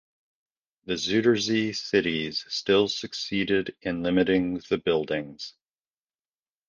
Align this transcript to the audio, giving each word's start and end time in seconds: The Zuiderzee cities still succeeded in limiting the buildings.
The 0.85 0.95
Zuiderzee 0.95 1.75
cities 1.75 2.43
still 2.49 2.87
succeeded 2.87 3.75
in 3.83 4.01
limiting 4.01 4.55
the 4.67 4.79
buildings. 4.79 5.53